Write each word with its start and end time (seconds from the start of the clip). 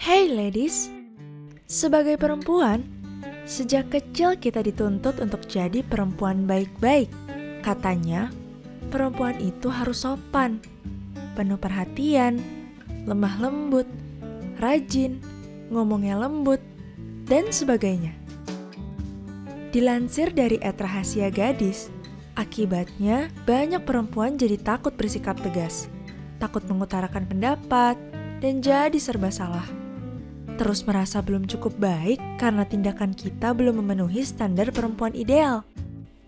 Hey 0.00 0.32
ladies, 0.32 0.88
sebagai 1.68 2.16
perempuan, 2.16 2.88
sejak 3.44 3.92
kecil 3.92 4.32
kita 4.40 4.64
dituntut 4.64 5.20
untuk 5.20 5.44
jadi 5.44 5.84
perempuan 5.84 6.48
baik-baik. 6.48 7.12
Katanya, 7.60 8.32
perempuan 8.88 9.36
itu 9.44 9.68
harus 9.68 10.08
sopan, 10.08 10.64
penuh 11.36 11.60
perhatian, 11.60 12.40
lemah 13.04 13.44
lembut, 13.44 13.84
rajin, 14.56 15.20
ngomongnya 15.68 16.16
lembut, 16.16 16.64
dan 17.28 17.52
sebagainya. 17.52 18.16
Dilansir 19.68 20.32
dari 20.32 20.56
Et 20.64 20.80
Rahasia 20.80 21.28
Gadis, 21.28 21.92
akibatnya 22.40 23.28
banyak 23.44 23.84
perempuan 23.84 24.40
jadi 24.40 24.56
takut 24.64 24.96
bersikap 24.96 25.36
tegas, 25.44 25.92
takut 26.40 26.64
mengutarakan 26.64 27.28
pendapat, 27.28 28.00
dan 28.40 28.64
jadi 28.64 28.96
serba 28.96 29.28
salah 29.28 29.79
terus 30.56 30.82
merasa 30.88 31.20
belum 31.20 31.46
cukup 31.46 31.76
baik 31.78 32.18
karena 32.40 32.66
tindakan 32.66 33.12
kita 33.12 33.52
belum 33.52 33.84
memenuhi 33.84 34.24
standar 34.24 34.72
perempuan 34.74 35.14
ideal. 35.14 35.62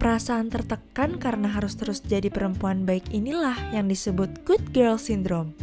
Perasaan 0.03 0.51
tertekan 0.51 1.17
karena 1.17 1.47
harus 1.47 1.79
terus 1.79 2.03
jadi 2.03 2.27
perempuan 2.27 2.83
baik 2.83 3.15
inilah 3.15 3.55
yang 3.71 3.87
disebut 3.87 4.43
good 4.43 4.63
girl 4.75 4.99
syndrome. 4.99 5.55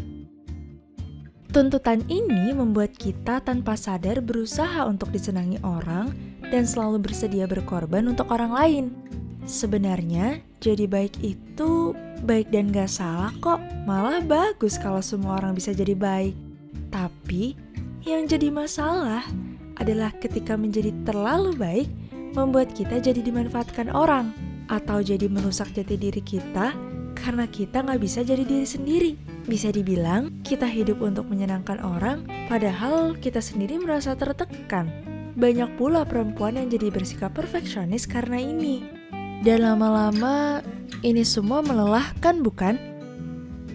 Tuntutan 1.50 2.05
ini 2.08 2.53
membuat 2.53 2.94
kita 2.94 3.41
tanpa 3.41 3.73
sadar 3.73 4.22
berusaha 4.22 4.86
untuk 4.86 5.09
disenangi 5.09 5.58
orang 5.66 6.14
dan 6.53 6.64
selalu 6.64 7.09
bersedia 7.09 7.50
berkorban 7.50 8.05
untuk 8.05 8.30
orang 8.30 8.53
lain. 8.53 8.86
Sebenarnya, 9.50 10.45
jadi 10.62 10.86
baik 10.86 11.26
itu 11.26 11.98
baik 12.22 12.53
dan 12.53 12.70
gak 12.70 12.94
salah 12.94 13.34
kok, 13.41 13.58
malah 13.89 14.22
bagus 14.22 14.78
kalau 14.78 15.02
semua 15.02 15.41
orang 15.41 15.58
bisa 15.58 15.73
jadi 15.73 15.98
baik. 15.98 16.38
Tapi, 16.94 17.58
yang 18.09 18.26
jadi 18.26 18.49
masalah 18.49 19.22
adalah 19.77 20.09
ketika 20.17 20.58
menjadi 20.58 20.91
terlalu 21.06 21.53
baik, 21.56 21.89
membuat 22.33 22.73
kita 22.73 22.97
jadi 22.97 23.22
dimanfaatkan 23.22 23.94
orang, 23.94 24.33
atau 24.70 25.02
jadi 25.02 25.25
merusak 25.30 25.73
jati 25.73 25.97
diri 25.97 26.22
kita 26.22 26.78
karena 27.17 27.45
kita 27.50 27.83
nggak 27.83 28.00
bisa 28.00 28.22
jadi 28.22 28.45
diri 28.45 28.67
sendiri. 28.67 29.11
Bisa 29.50 29.73
dibilang, 29.73 30.39
kita 30.45 30.70
hidup 30.70 31.02
untuk 31.02 31.25
menyenangkan 31.28 31.81
orang, 31.81 32.23
padahal 32.48 33.17
kita 33.17 33.42
sendiri 33.42 33.81
merasa 33.81 34.14
tertekan. 34.14 34.88
Banyak 35.36 35.76
pula 35.76 36.05
perempuan 36.05 36.55
yang 36.55 36.70
jadi 36.70 36.94
bersikap 36.94 37.33
perfeksionis 37.33 38.05
karena 38.05 38.38
ini. 38.39 38.86
Dan 39.42 39.64
lama-lama, 39.66 40.59
ini 41.02 41.23
semua 41.23 41.64
melelahkan 41.64 42.44
bukan? 42.44 42.76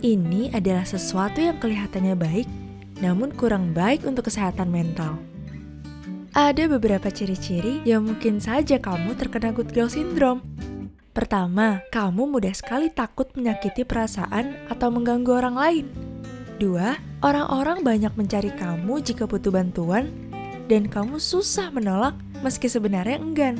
Ini 0.05 0.53
adalah 0.53 0.84
sesuatu 0.84 1.41
yang 1.41 1.56
kelihatannya 1.56 2.12
baik, 2.12 2.48
namun 2.98 3.34
kurang 3.34 3.73
baik 3.75 4.06
untuk 4.06 4.31
kesehatan 4.31 4.70
mental. 4.70 5.19
Ada 6.34 6.67
beberapa 6.67 7.14
ciri-ciri 7.14 7.86
yang 7.86 8.11
mungkin 8.11 8.42
saja 8.42 8.83
kamu 8.83 9.14
terkena 9.14 9.55
good 9.55 9.70
girl 9.70 9.86
syndrome. 9.86 10.42
Pertama, 11.14 11.78
kamu 11.95 12.27
mudah 12.27 12.51
sekali 12.51 12.91
takut 12.91 13.31
menyakiti 13.39 13.86
perasaan 13.86 14.59
atau 14.67 14.91
mengganggu 14.91 15.31
orang 15.31 15.55
lain. 15.55 15.86
Dua, 16.59 16.98
orang-orang 17.23 17.86
banyak 17.86 18.11
mencari 18.19 18.51
kamu 18.51 18.98
jika 19.06 19.31
butuh 19.31 19.55
bantuan, 19.55 20.11
dan 20.67 20.91
kamu 20.91 21.23
susah 21.23 21.70
menolak 21.70 22.19
meski 22.42 22.67
sebenarnya 22.67 23.23
enggan. 23.23 23.55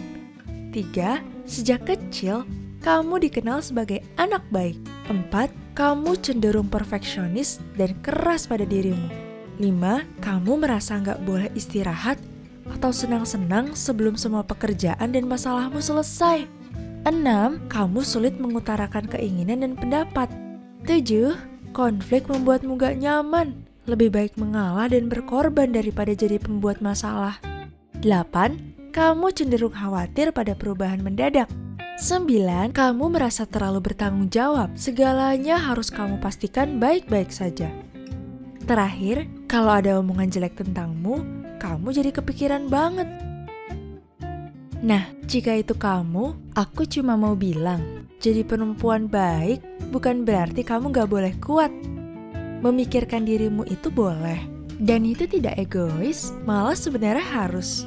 Tiga, 0.75 1.23
sejak 1.47 1.87
kecil, 1.87 2.43
kamu 2.83 3.23
dikenal 3.31 3.63
sebagai 3.63 4.03
anak 4.19 4.43
baik. 4.51 4.75
Empat, 5.07 5.55
kamu 5.79 6.19
cenderung 6.27 6.67
perfeksionis 6.67 7.63
dan 7.79 7.95
keras 8.03 8.51
pada 8.51 8.67
dirimu. 8.67 9.24
5. 9.59 10.23
Kamu 10.23 10.53
merasa 10.59 10.99
nggak 10.99 11.23
boleh 11.23 11.49
istirahat 11.55 12.19
atau 12.65 12.91
senang-senang 12.91 13.77
sebelum 13.77 14.17
semua 14.17 14.43
pekerjaan 14.43 15.13
dan 15.13 15.29
masalahmu 15.29 15.79
selesai. 15.79 16.49
6. 17.05 17.69
Kamu 17.69 18.01
sulit 18.01 18.41
mengutarakan 18.41 19.05
keinginan 19.07 19.61
dan 19.61 19.73
pendapat. 19.77 20.33
7. 20.89 21.37
Konflik 21.77 22.31
membuatmu 22.31 22.81
gak 22.81 22.97
nyaman. 22.97 23.53
Lebih 23.85 24.09
baik 24.09 24.41
mengalah 24.41 24.89
dan 24.89 25.13
berkorban 25.13 25.69
daripada 25.69 26.17
jadi 26.17 26.41
pembuat 26.41 26.81
masalah. 26.81 27.37
8. 28.01 28.95
Kamu 28.97 29.27
cenderung 29.37 29.77
khawatir 29.77 30.33
pada 30.33 30.57
perubahan 30.57 31.05
mendadak. 31.05 31.51
9. 32.01 32.73
Kamu 32.73 33.05
merasa 33.13 33.45
terlalu 33.45 33.93
bertanggung 33.93 34.33
jawab. 34.33 34.73
Segalanya 34.73 35.61
harus 35.61 35.93
kamu 35.93 36.17
pastikan 36.25 36.81
baik-baik 36.81 37.29
saja. 37.29 37.69
Terakhir, 38.65 39.29
kalau 39.55 39.71
ada 39.71 40.03
omongan 40.03 40.35
jelek 40.35 40.59
tentangmu, 40.59 41.23
kamu 41.63 41.95
jadi 41.95 42.11
kepikiran 42.11 42.67
banget. 42.67 43.07
Nah, 44.83 45.07
jika 45.31 45.55
itu 45.55 45.79
kamu, 45.79 46.35
aku 46.59 46.83
cuma 46.91 47.15
mau 47.15 47.39
bilang, 47.39 47.79
jadi 48.19 48.43
perempuan 48.43 49.07
baik 49.07 49.63
bukan 49.95 50.27
berarti 50.27 50.67
kamu 50.67 50.91
gak 50.91 51.07
boleh 51.07 51.31
kuat. 51.39 51.71
Memikirkan 52.67 53.23
dirimu 53.23 53.63
itu 53.71 53.95
boleh, 53.95 54.43
dan 54.83 55.07
itu 55.07 55.23
tidak 55.31 55.55
egois, 55.55 56.35
malah 56.43 56.75
sebenarnya 56.75 57.23
harus. 57.23 57.87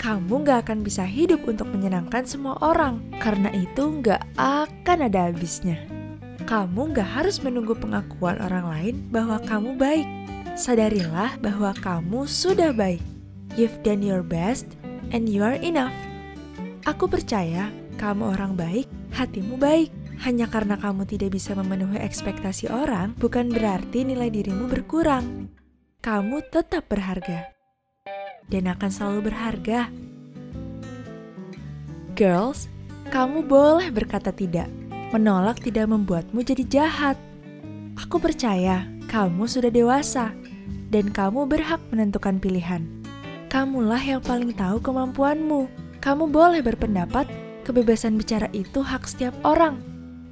Kamu 0.00 0.40
gak 0.40 0.72
akan 0.72 0.88
bisa 0.88 1.04
hidup 1.04 1.44
untuk 1.44 1.68
menyenangkan 1.68 2.24
semua 2.24 2.56
orang, 2.64 3.04
karena 3.20 3.52
itu 3.52 4.00
gak 4.00 4.24
akan 4.40 5.04
ada 5.04 5.28
habisnya 5.28 5.76
kamu 6.48 6.96
gak 6.96 7.20
harus 7.20 7.44
menunggu 7.44 7.76
pengakuan 7.76 8.40
orang 8.40 8.72
lain 8.72 8.94
bahwa 9.12 9.36
kamu 9.44 9.76
baik. 9.76 10.08
Sadarilah 10.58 11.38
bahwa 11.38 11.70
kamu 11.70 12.26
sudah 12.26 12.74
baik. 12.74 12.98
You've 13.54 13.78
done 13.86 14.02
your 14.02 14.26
best 14.26 14.66
and 15.14 15.30
you 15.30 15.46
are 15.46 15.54
enough. 15.62 15.94
Aku 16.82 17.06
percaya 17.06 17.70
kamu 17.94 18.34
orang 18.34 18.58
baik, 18.58 18.90
hatimu 19.14 19.54
baik. 19.54 19.94
Hanya 20.18 20.50
karena 20.50 20.74
kamu 20.74 21.06
tidak 21.06 21.38
bisa 21.38 21.54
memenuhi 21.54 22.02
ekspektasi 22.02 22.74
orang, 22.74 23.14
bukan 23.22 23.54
berarti 23.54 24.02
nilai 24.02 24.34
dirimu 24.34 24.66
berkurang. 24.66 25.46
Kamu 26.02 26.42
tetap 26.50 26.90
berharga 26.90 27.54
dan 28.50 28.66
akan 28.66 28.90
selalu 28.90 29.30
berharga. 29.30 29.86
Girls, 32.18 32.66
kamu 33.14 33.46
boleh 33.46 33.94
berkata 33.94 34.34
tidak 34.34 34.66
menolak 35.14 35.62
tidak 35.62 35.86
membuatmu 35.86 36.42
jadi 36.42 36.64
jahat. 36.66 37.16
Aku 37.94 38.18
percaya 38.18 38.90
kamu 39.06 39.48
sudah 39.48 39.72
dewasa 39.72 40.36
dan 40.88 41.12
kamu 41.12 41.44
berhak 41.48 41.80
menentukan 41.92 42.40
pilihan. 42.40 42.84
Kamulah 43.48 44.00
yang 44.00 44.20
paling 44.20 44.52
tahu 44.52 44.80
kemampuanmu. 44.80 45.68
Kamu 45.98 46.28
boleh 46.28 46.60
berpendapat, 46.60 47.28
kebebasan 47.64 48.20
bicara 48.20 48.48
itu 48.52 48.84
hak 48.84 49.08
setiap 49.08 49.34
orang. 49.44 49.80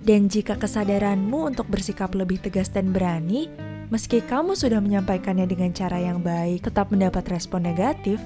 Dan 0.05 0.31
jika 0.31 0.55
kesadaranmu 0.55 1.51
untuk 1.51 1.67
bersikap 1.67 2.15
lebih 2.15 2.39
tegas 2.39 2.71
dan 2.71 2.95
berani, 2.95 3.51
meski 3.91 4.23
kamu 4.23 4.55
sudah 4.55 4.79
menyampaikannya 4.79 5.49
dengan 5.49 5.75
cara 5.75 5.99
yang 5.99 6.23
baik 6.23 6.69
tetap 6.71 6.93
mendapat 6.95 7.27
respon 7.27 7.67
negatif, 7.67 8.23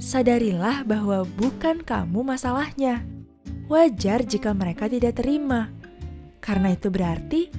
sadarilah 0.00 0.86
bahwa 0.88 1.28
bukan 1.36 1.84
kamu 1.84 2.24
masalahnya. 2.24 3.04
Wajar 3.68 4.24
jika 4.24 4.56
mereka 4.56 4.88
tidak 4.88 5.20
terima 5.20 5.68
karena 6.48 6.72
itu 6.72 6.88
berarti 6.88 7.52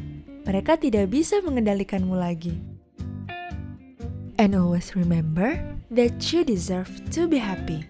mereka 0.50 0.74
tidak 0.80 1.14
bisa 1.14 1.38
mengendalikanmu 1.46 2.18
lagi. 2.18 2.69
And 4.40 4.56
always 4.56 4.96
remember 4.96 5.60
that 5.92 6.32
you 6.32 6.46
deserve 6.46 7.12
to 7.12 7.28
be 7.28 7.40
happy. 7.40 7.84